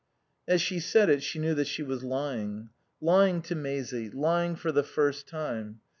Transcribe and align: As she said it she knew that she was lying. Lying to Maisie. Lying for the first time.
As 0.47 0.63
she 0.63 0.79
said 0.79 1.11
it 1.11 1.21
she 1.21 1.37
knew 1.37 1.53
that 1.53 1.67
she 1.67 1.83
was 1.83 2.03
lying. 2.03 2.71
Lying 3.01 3.43
to 3.43 3.53
Maisie. 3.53 4.09
Lying 4.09 4.55
for 4.55 4.71
the 4.71 4.81
first 4.81 5.27
time. 5.27 5.79